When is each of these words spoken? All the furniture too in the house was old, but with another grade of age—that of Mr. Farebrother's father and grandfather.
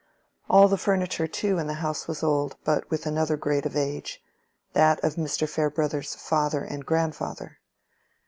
All 0.49 0.67
the 0.67 0.79
furniture 0.79 1.27
too 1.27 1.59
in 1.59 1.67
the 1.67 1.75
house 1.75 2.07
was 2.07 2.23
old, 2.23 2.55
but 2.63 2.89
with 2.89 3.05
another 3.05 3.37
grade 3.37 3.67
of 3.67 3.75
age—that 3.77 4.99
of 5.03 5.13
Mr. 5.13 5.47
Farebrother's 5.47 6.15
father 6.15 6.63
and 6.63 6.83
grandfather. 6.83 7.59